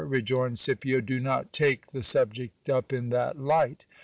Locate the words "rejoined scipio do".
0.03-1.19